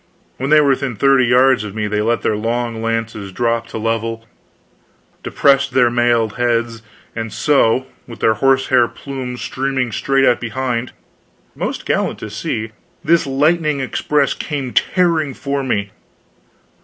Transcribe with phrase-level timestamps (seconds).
[0.37, 3.77] When they were within thirty yards of me they let their long lances droop to
[3.77, 4.25] a level,
[5.21, 6.81] depressed their mailed heads,
[7.15, 10.91] and so, with their horse hair plumes streaming straight out behind,
[11.55, 12.71] most gallant to see,
[13.03, 15.91] this lightning express came tearing for me!